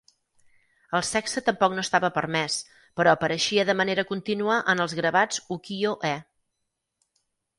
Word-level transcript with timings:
El 0.99 1.01
sexe 1.09 1.41
tampoc 1.49 1.75
no 1.79 1.81
estava 1.87 2.09
permès, 2.15 2.55
però 2.99 3.11
apareixia 3.17 3.67
de 3.71 3.77
manera 3.83 4.07
contínua 4.13 4.57
en 4.73 4.83
els 4.87 4.95
gravats 5.01 5.39
ukiyo-e. 5.59 6.15